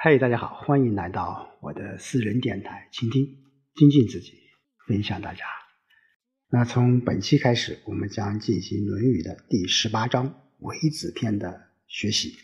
[0.00, 3.36] 嗨，大家好，欢迎来到我的私人电台，倾听、
[3.74, 4.32] 精进自己，
[4.86, 5.44] 分享大家。
[6.48, 10.30] 那从本期开始，我们将进行《论语》的第十八章
[10.60, 12.36] 《为子篇》的学习。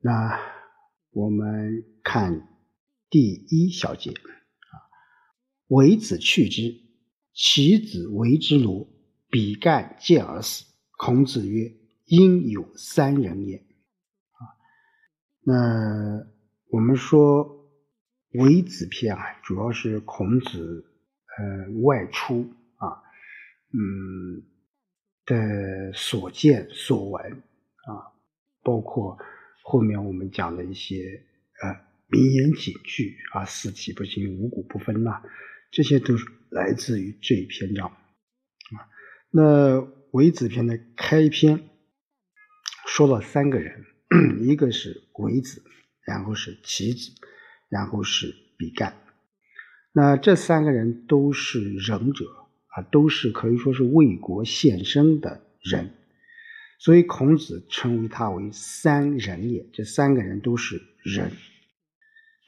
[0.00, 0.36] 那
[1.12, 2.48] 我们看
[3.08, 4.74] 第一小节啊，
[5.68, 6.74] 为子去之，
[7.32, 8.88] 其子为之罗，
[9.28, 10.64] 比干见而死。
[10.98, 11.72] 孔子曰
[12.06, 13.64] ：“应有三人也。”
[15.50, 16.24] 那
[16.68, 17.66] 我们说
[18.34, 20.84] 为子篇啊，主要是孔子
[21.36, 23.02] 呃外出啊，
[23.72, 24.46] 嗯
[25.26, 28.14] 的所见所闻啊，
[28.62, 29.18] 包括
[29.64, 31.24] 后面我们讲的一些
[31.60, 35.20] 呃名言警句啊，四体不行，五谷不分呐，
[35.72, 38.86] 这些都是来自于这一篇章啊。
[39.32, 39.80] 那
[40.12, 41.68] 为子篇的开篇
[42.86, 43.86] 说了三个人。
[44.42, 45.62] 一个是鬼子，
[46.04, 47.12] 然后是棋子，
[47.68, 48.96] 然后是比干。
[49.92, 52.24] 那这三个人都是仁者
[52.68, 55.94] 啊，都是可以说是为国献身的人，
[56.78, 59.68] 所以孔子称为他为三人也。
[59.72, 61.30] 这三个人都是仁。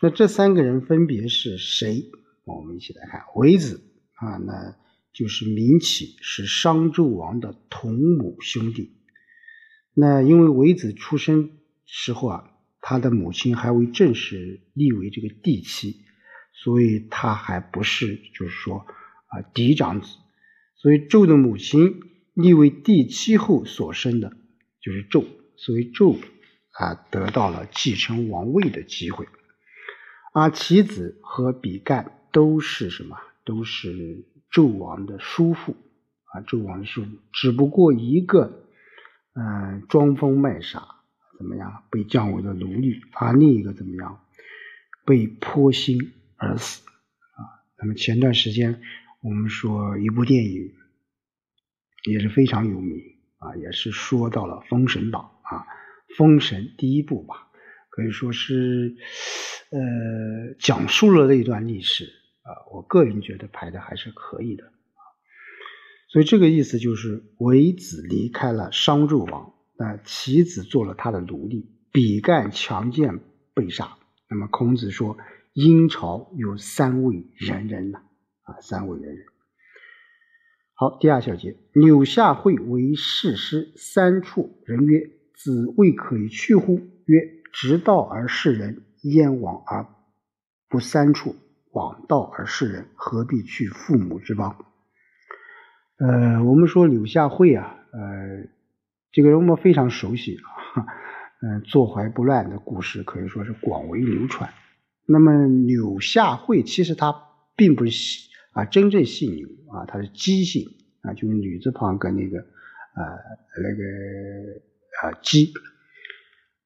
[0.01, 2.11] 那这三个人分别是谁？
[2.45, 3.23] 我们一起来看。
[3.37, 3.81] 为子
[4.15, 4.77] 啊，那
[5.13, 8.97] 就是民启，是商纣王的同母兄弟。
[9.95, 11.51] 那因为为子出生
[11.85, 16.01] 时候啊，他的母亲还未正式立为这个帝妻，
[16.55, 18.87] 所以他还不是就是说
[19.27, 20.07] 啊嫡长子，
[20.77, 22.01] 所以纣的母亲
[22.33, 24.35] 立为帝妻后所生的
[24.81, 25.27] 就是纣，
[25.57, 26.17] 所以纣
[26.71, 29.29] 啊得到了继承王位的机会。
[30.33, 33.19] 而其子和比干都是什么？
[33.45, 35.77] 都是纣王的叔父
[36.33, 38.61] 啊，纣王的叔父，只不过一个。
[39.35, 40.87] 嗯，装疯卖傻
[41.39, 41.85] 怎么样？
[41.91, 44.21] 被降为了奴隶，而另一个怎么样？
[45.05, 47.41] 被泼心而死啊！
[47.79, 48.81] 那么前段时间
[49.21, 50.73] 我们说一部电影
[52.05, 53.01] 也是非常有名
[53.39, 55.67] 啊，也是说到了《封神榜》啊，
[56.17, 57.49] 《封神》第一部吧，
[57.91, 58.95] 可以说是
[59.71, 62.05] 呃讲述了那段历史
[62.43, 64.73] 啊，我个人觉得拍的还是可以的。
[66.13, 73.21] 所以这个意思就是，为子离开了商纣王，那其子做了他的奴隶，比干强健
[73.55, 73.97] 被杀。
[74.29, 75.17] 那么孔子说，
[75.55, 78.03] 殷朝有三位仁人呐，
[78.43, 79.25] 啊，三位仁人。
[80.75, 87.21] 好，第二小节，柳下惠为士师，三处人曰：“子未可以去乎？”曰
[87.55, 89.87] ：“直道而事人，燕往而
[90.69, 91.37] 不三处，
[91.71, 94.55] 往道而事人，何必去父母之邦？”
[96.05, 98.49] 呃，我们说柳下惠啊，呃，
[99.13, 100.85] 这个人我们非常熟悉啊，
[101.43, 104.53] 嗯，坐怀不乱的故事可以说是广为流传。
[105.07, 107.15] 那么柳下惠其实他
[107.55, 110.67] 并不是啊，真正姓柳啊，他是姬姓
[111.03, 113.05] 啊，就是女字旁跟那个呃
[113.63, 113.85] 那个
[115.03, 115.53] 啊姬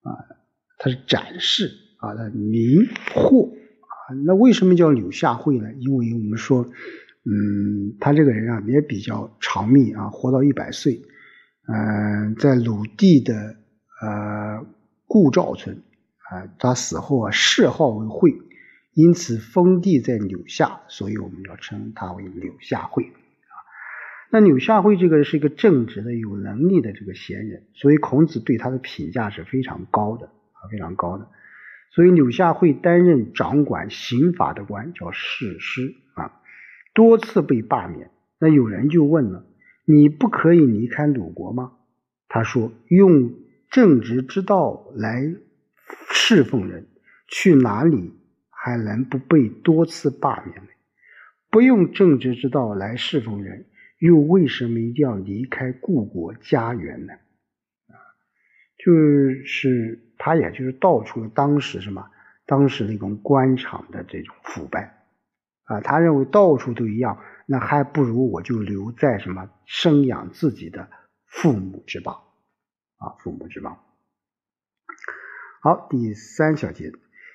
[0.00, 0.16] 啊，
[0.78, 5.74] 他是展示啊，他名霍啊，那为什么叫柳下惠呢？
[5.74, 6.66] 因为我们说。
[7.28, 11.02] 嗯，他这个人啊也比较长命啊，活到一百岁。
[11.66, 13.56] 嗯，在鲁地的
[14.00, 14.64] 呃
[15.08, 15.82] 顾赵村
[16.30, 18.38] 啊，他死后啊谥号为惠，
[18.94, 23.54] 因此封地在柳下，所以我们要称他为柳下惠啊。
[24.30, 31.26] 那柳下惠这个是一个正直的、有能力的这个贤人，所以孔子对他的评价是非常高的啊，非常高的。
[31.90, 35.96] 所以柳下惠担任掌管刑法的官，叫士师。
[36.96, 39.44] 多次被罢免，那有人就问了
[39.84, 41.72] ：“你不可以离开鲁国吗？”
[42.26, 43.34] 他说：“用
[43.70, 45.34] 正直之道来
[46.10, 46.86] 侍奉人，
[47.28, 48.14] 去哪里
[48.48, 50.70] 还能不被多次罢免呢？
[51.50, 53.66] 不用正直之道来侍奉人，
[53.98, 57.12] 又为什么一定要离开故国家园呢？”
[57.92, 57.94] 啊，
[58.82, 62.06] 就是他，也就是道出了当时什么，
[62.46, 64.94] 当时那种官场的这种腐败。
[65.66, 70.88] 啊，他认为到处都一样，那还不如我就留在什么生养自己的
[71.26, 72.14] 父母之邦，
[72.96, 73.78] 啊，父母之邦。
[75.60, 76.92] 好，第三小节，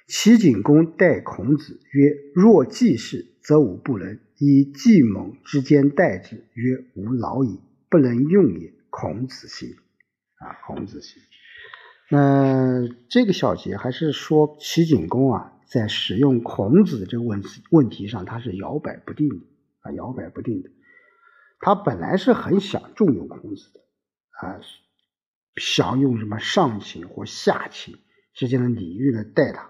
[0.07, 9.69] 齐景公待孔子曰：“若季氏，则吾不能；以季猛之间待之，曰：吾老矣，不能用也。”孔子行，
[10.35, 11.21] 啊，孔子行。
[12.09, 15.57] 那这个小节还是说齐景公啊。
[15.71, 19.35] 在使用孔子这个问题问题上，他是摇摆不定的
[19.79, 20.69] 啊，摇摆不定的。
[21.61, 23.79] 他本来是很想重用孔子的
[24.41, 24.59] 啊，
[25.55, 27.99] 想用什么上情或下情，
[28.33, 29.69] 之间的礼遇来待他。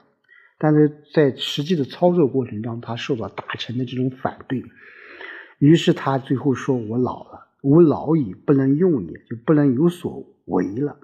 [0.58, 4.64] 但是在实际的操作过程中，他受到大臣的这种反对，
[5.60, 11.00] 于是他最后说：“我老了，我老矣，不能用也，就不能有所为了。”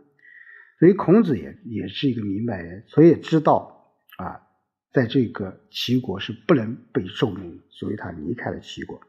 [0.79, 4.46] 所以孔子也也是一个明白人，所以知道啊，
[4.91, 8.99] 在这个齐国是不能被受用，所以他离开了齐国。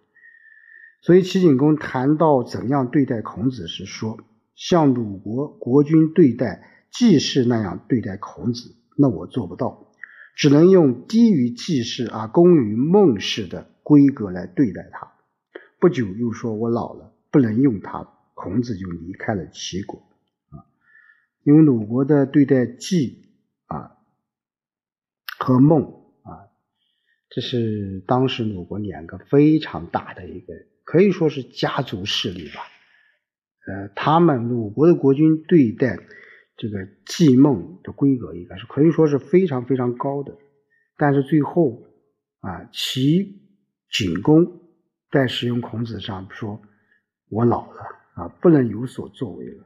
[1.01, 4.19] 所以齐景公谈到怎样对待孔子时说
[4.57, 9.93] ：“像鲁国国君对待季氏那样对待孔子，那我做不到。”
[10.37, 15.13] 只能用低于季氏而功于孟氏的规格来对待他。
[15.81, 19.99] 不久又说：“我老了，不能用他。”孔子就离开了齐国
[20.51, 20.63] 啊。
[21.43, 23.28] 因为鲁国的对待季
[25.39, 25.83] 和孟
[26.23, 26.51] 啊，
[27.31, 30.53] 这是当时鲁国两个非常大的一个，
[30.85, 32.61] 可以说是家族势力吧。
[33.67, 35.99] 呃，他们鲁国的国君对待。
[36.61, 40.37] 这个季孟的规格应该是可以说是非常非常高的，
[40.97, 41.85] 但是最后
[42.41, 43.41] 啊，齐
[43.93, 44.61] 景公
[45.09, 46.61] 在使用孔子上说
[47.31, 47.83] ：“我老了
[48.15, 49.65] 啊，不能有所作为了。”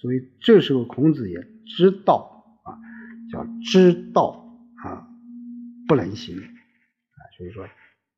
[0.00, 2.78] 所以这时候孔子也知道啊，
[3.32, 4.49] 叫知道，
[5.90, 7.68] 不能行啊，所以说，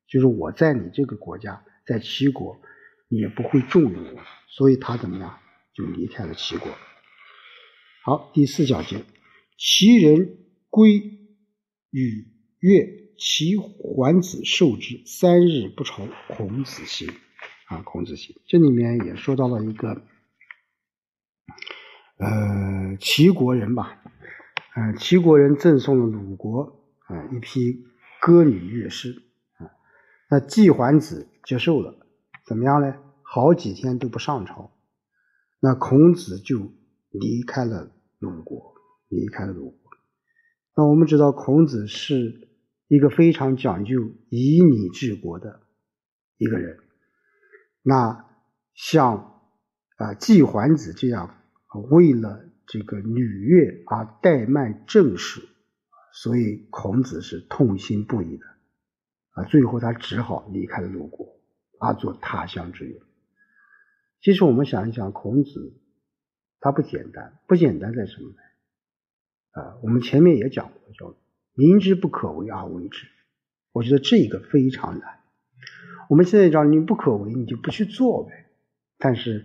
[0.07, 2.61] 就是我在你这个国家，在齐国，
[3.09, 5.39] 你也不会重用我，所以他怎么样
[5.73, 6.71] 就离开了齐国。
[8.05, 9.07] 好，第四小节，
[9.57, 10.37] 齐人
[10.69, 10.99] 归
[11.91, 12.27] 与
[12.59, 16.07] 越，齐桓子受之，三日不愁。
[16.29, 17.09] 孔子行
[17.69, 20.03] 啊，孔子行，这里面也说到了一个，
[22.19, 24.03] 呃，齐国人吧，
[24.75, 26.82] 呃，齐国人赠送了鲁国
[27.15, 27.85] 啊一批
[28.21, 29.23] 歌女乐师
[29.59, 29.71] 啊，
[30.31, 32.07] 那季桓子接受了，
[32.47, 32.97] 怎么样呢？
[33.23, 34.73] 好几天都不上朝，
[35.61, 36.73] 那孔子就。
[37.15, 38.73] 离开了鲁国，
[39.11, 39.91] 离开了鲁国。
[40.75, 42.49] 那我们知道，孔子是
[42.89, 45.61] 一个非常讲究以礼治国的
[46.39, 46.79] 一个人。
[47.83, 48.25] 那
[48.73, 49.43] 像
[49.99, 51.37] 啊季桓子这样
[51.91, 55.43] 为了这个女乐而怠慢政事，
[56.13, 58.47] 所以孔子是痛心不已的。
[59.31, 61.41] 啊，最后他只好离开了鲁国，
[61.81, 63.01] 而做他乡之乐。
[64.21, 65.79] 其实我们想一想，孔子。
[66.65, 68.37] 他不简单，不简单在什么呢？
[69.51, 71.19] 啊，我们前面也讲过，叫
[71.55, 73.09] 明知不可为而为之。
[73.73, 75.19] 我觉得这个非常难。
[76.09, 78.47] 我们现在讲你不可为，你就不去做呗。
[78.97, 79.45] 但是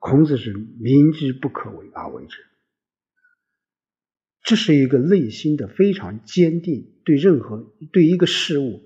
[0.00, 2.44] 孔子是明知不可为而为之，
[4.42, 8.82] 这是一个内心的非常坚定，对任何对一个事物，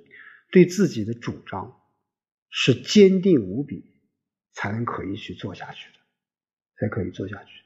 [0.51, 1.81] 对自己的主张
[2.51, 3.85] 是坚定无比，
[4.53, 5.95] 才能可以去做下去的。
[6.77, 7.63] 才可以做下去。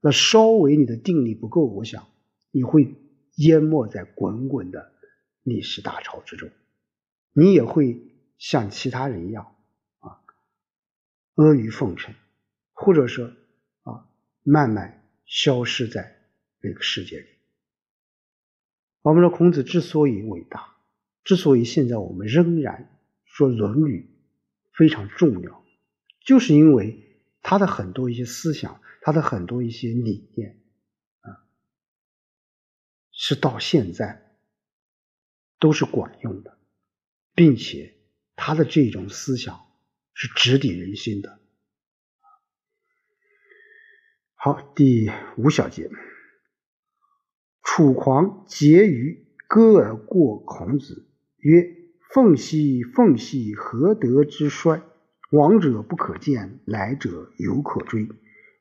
[0.00, 2.08] 那稍微你的定力不够，我想
[2.50, 2.92] 你会
[3.36, 4.92] 淹没在滚滚的
[5.44, 6.50] 历史大潮之中，
[7.32, 8.02] 你也会
[8.36, 9.54] 像其他人一样
[10.00, 10.18] 啊
[11.36, 12.12] 阿谀奉承，
[12.72, 13.30] 或者说
[13.84, 14.08] 啊
[14.42, 16.17] 慢慢消失在
[16.68, 17.26] 这个世界里。
[19.02, 20.76] 我们说孔子之所以伟大，
[21.24, 24.08] 之所以现在我们仍然说《论语》
[24.76, 25.64] 非常重要，
[26.24, 27.04] 就是因为。
[27.40, 30.60] 他的很多一些思想，他的很多一些理念，
[31.20, 31.46] 啊，
[33.10, 34.36] 是到现在
[35.58, 36.58] 都是管用的，
[37.34, 37.94] 并且
[38.34, 39.64] 他的这种思想
[40.12, 41.40] 是直抵人心的。
[44.34, 45.08] 好，第
[45.38, 45.88] 五小节，
[47.70, 51.06] 楚狂结于歌而过孔子，
[51.36, 51.76] 曰
[52.14, 54.82] ：“凤兮凤兮，何德之衰？”
[55.30, 58.08] 往者不可见，来者犹可追。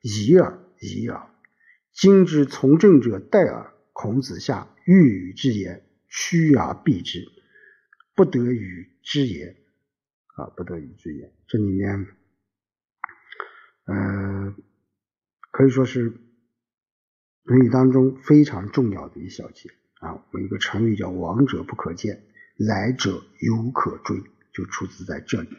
[0.01, 1.29] 已耳，已耳。
[1.93, 3.73] 今之从政者待耳。
[3.93, 7.25] 孔子下欲与之言，趋而避之，
[8.13, 9.55] 不得与之言。
[10.35, 11.31] 啊，不得与之言。
[11.47, 12.07] 这里面，
[13.85, 14.53] 呃，
[15.49, 16.11] 可以说是
[17.47, 20.21] 《论语》当中非常重要的一小节啊。
[20.33, 22.23] 有一个成语叫“往者不可见，
[22.57, 24.21] 来者犹可追”，
[24.53, 25.49] 就出自在这里。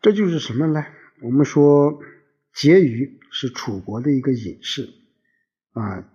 [0.00, 0.84] 这就是什么呢？
[1.20, 2.00] 我们说
[2.52, 4.88] 婕妤是楚国的一个隐士
[5.74, 6.10] 啊，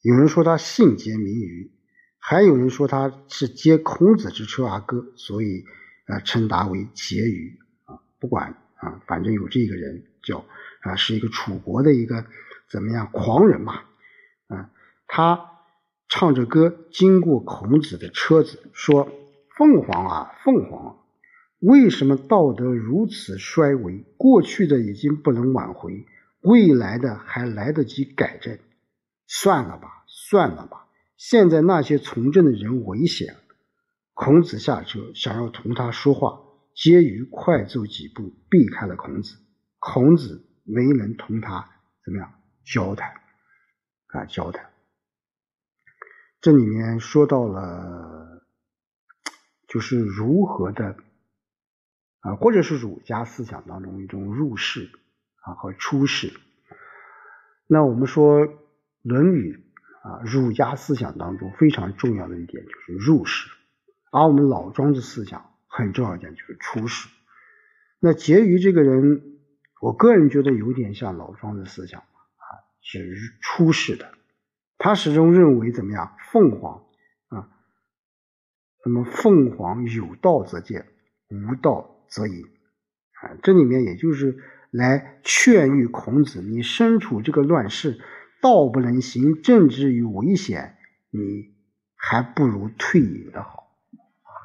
[0.00, 1.70] 有人说他姓婕名妤，
[2.18, 5.64] 还有人说他是接孔子之车而歌，所以
[6.06, 8.02] 啊称他为婕妤啊。
[8.18, 10.44] 不管啊，反正有这个人叫
[10.80, 12.26] 啊，是一个楚国的一个
[12.72, 13.82] 怎么样狂人嘛
[14.48, 14.70] 啊，
[15.06, 15.50] 他
[16.08, 19.12] 唱着歌经过孔子的车子，说
[19.58, 20.98] ：“凤凰啊，凤凰。”
[21.60, 24.04] 为什么道德如此衰微？
[24.16, 26.06] 过去的已经不能挽回，
[26.40, 28.58] 未来的还来得及改正。
[29.26, 30.88] 算了吧，算了吧。
[31.16, 33.36] 现在那些从政的人危险。
[34.14, 36.40] 孔子下车，想要同他说话，
[36.74, 39.36] 婕妤快走几步，避开了孔子。
[39.78, 41.68] 孔子没能同他
[42.04, 42.32] 怎么样
[42.64, 43.20] 交谈
[44.08, 44.24] 啊？
[44.26, 44.70] 交谈。
[46.40, 48.42] 这里面说到了，
[49.68, 50.96] 就是如何的
[52.20, 54.90] 啊，或者是儒家思想当中一种入世
[55.42, 56.32] 啊和出世。
[57.66, 58.46] 那我们说
[59.02, 59.64] 《论语》
[60.08, 63.50] 啊，儒家思想当中非常重要的一点就是入世。
[64.10, 67.08] 而我们老庄子思想很重要一点就是出世。
[67.98, 69.38] 那婕妤这个人，
[69.80, 72.02] 我个人觉得有点像老庄子思想，
[72.82, 74.12] 是出世的。
[74.76, 76.14] 他始终认为怎么样？
[76.30, 76.84] 凤凰
[77.28, 77.48] 啊，
[78.84, 80.86] 那么凤凰有道则见，
[81.28, 82.44] 无道则隐
[83.22, 83.38] 啊。
[83.42, 84.36] 这里面也就是
[84.70, 88.00] 来劝喻孔子：你身处这个乱世，
[88.42, 90.76] 道不能行，政治有危险，
[91.10, 91.54] 你
[91.94, 93.62] 还不如退隐的好。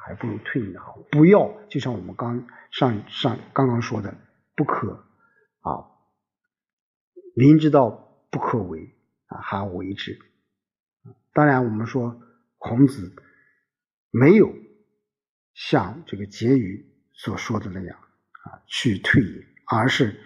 [0.06, 4.16] 还不如退隐的好，不要就像我们刚上上刚刚说的，
[4.56, 5.04] 不可
[5.60, 5.84] 啊，
[7.36, 8.94] 明知道不可为
[9.26, 10.18] 啊，还为之。
[11.32, 12.20] 当然，我们说
[12.58, 13.14] 孔子
[14.10, 14.54] 没有
[15.54, 17.98] 像这个结语所说的那样
[18.44, 20.20] 啊去退隐，而是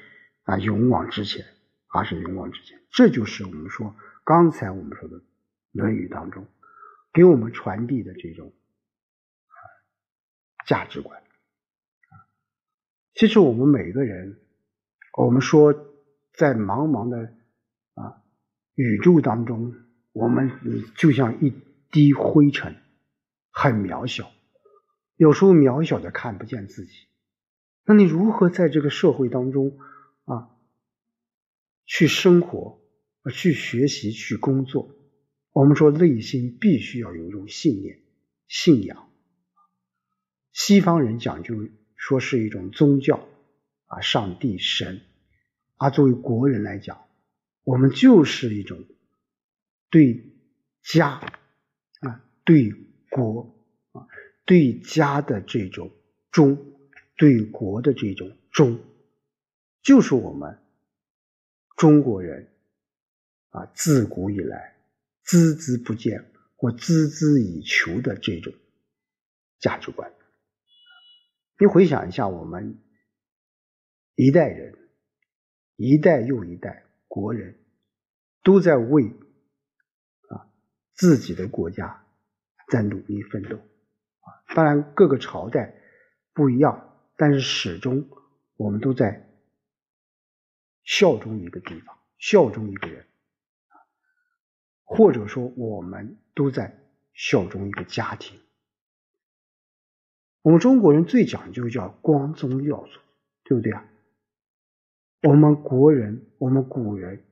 [0.44, 1.44] 啊勇往直前，
[1.88, 2.80] 而是勇往直前。
[2.90, 3.94] 这就是我们说
[4.24, 5.18] 刚才我们说的
[5.72, 6.46] 《论语》当中
[7.12, 8.52] 给我们传递的这种。
[10.64, 11.20] 价值观
[13.14, 14.38] 其实我们每个人，
[15.18, 15.72] 我们说
[16.32, 17.34] 在茫茫的
[18.74, 19.74] 宇宙当中，
[20.12, 20.50] 我们
[20.96, 21.52] 就像一
[21.90, 22.76] 滴灰尘，
[23.50, 24.30] 很渺小，
[25.16, 26.92] 有时候渺小的看不见自己。
[27.84, 29.78] 那你如何在这个社会当中
[30.24, 30.50] 啊
[31.84, 32.80] 去生活、
[33.32, 34.94] 去学习、去工作？
[35.52, 38.00] 我们说内心必须要有一种信念、
[38.48, 39.08] 信仰。
[40.52, 43.28] 西方人讲究说是一种宗教
[43.86, 45.02] 啊，上帝神，
[45.76, 47.01] 而作为国人来讲，
[47.64, 48.84] 我们就是一种
[49.90, 50.32] 对
[50.82, 51.20] 家
[52.00, 52.72] 啊、对
[53.10, 53.54] 国
[53.92, 54.06] 啊、
[54.44, 55.90] 对家的这种
[56.30, 56.58] 忠，
[57.16, 58.80] 对国的这种忠，
[59.82, 60.58] 就是我们
[61.76, 62.48] 中国人
[63.50, 64.76] 啊自古以来
[65.24, 66.24] 孜孜不倦
[66.56, 68.52] 或孜孜以求的这种
[69.60, 70.12] 价值观。
[71.60, 72.82] 你回想一下，我们
[74.16, 74.76] 一代人，
[75.76, 77.58] 一代又一代国人，
[78.42, 79.04] 都在为
[80.30, 80.48] 啊
[80.94, 82.06] 自己的国家
[82.70, 84.54] 在努力奋斗啊。
[84.54, 85.74] 当然，各个朝代
[86.32, 88.08] 不一样，但是始终
[88.56, 89.28] 我们都在
[90.84, 93.04] 效忠一个地方，效忠一个人
[94.84, 98.40] 或者说我们都在效忠一个家庭。
[100.40, 102.98] 我们中国人最讲究叫光宗耀祖，
[103.44, 103.86] 对不对啊？
[105.22, 107.24] 我们国人，我们古人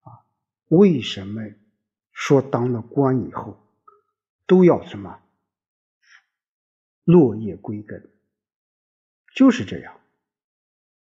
[0.00, 0.24] 啊，
[0.68, 1.42] 为什么
[2.10, 3.58] 说当了官以后
[4.46, 5.20] 都要什么
[7.04, 8.08] 落叶归根？
[9.34, 10.00] 就是这样。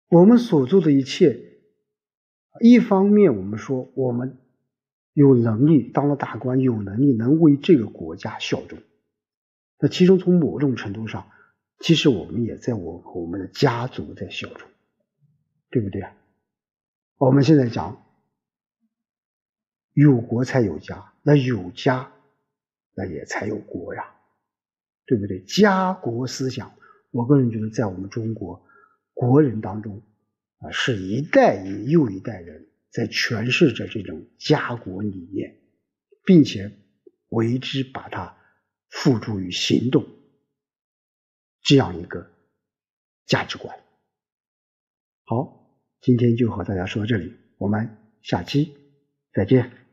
[0.07, 1.59] 我们所做的一切，
[2.61, 4.37] 一方面我们说我们
[5.11, 8.79] 有能力当了大官，有能力能为这个国家效忠。
[9.79, 11.29] 那其中从某种程度上，
[11.79, 14.69] 其实我们也在我我们的家族在效忠，
[15.75, 16.15] 对不对啊？
[17.17, 18.01] 我们现在讲
[19.91, 22.13] 有国才有家，那有家
[22.93, 24.15] 那也才有国呀，
[25.05, 25.41] 对不对？
[25.41, 26.73] 家国思想，
[27.11, 28.65] 我个人觉得在我们中国
[29.13, 30.01] 国人当中
[30.59, 35.59] 啊，是一代又一代人在诠释着这种家国理念，
[36.23, 36.71] 并且
[37.27, 38.37] 为之把它。
[38.87, 40.05] 付诸于行动，
[41.63, 42.31] 这样一个
[43.25, 43.77] 价值观。
[45.25, 45.54] 好，
[46.05, 47.89] 今天就和大家说到这里，我们
[48.21, 48.75] 下期
[49.33, 49.84] 再见。